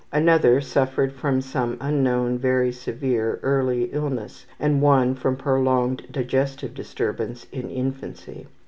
Another 0.11 0.61
suffered 0.61 1.13
from 1.13 1.41
some 1.41 1.77
unknown 1.79 2.39
very 2.39 2.71
severe 2.71 3.39
early 3.43 3.83
illness, 3.93 4.47
and 4.59 4.81
one 4.81 5.13
from 5.13 5.35
prolonged 5.35 6.07
digestive 6.09 6.73
disturbance 6.73 7.45
in 7.51 7.69
infancy. 7.69 8.47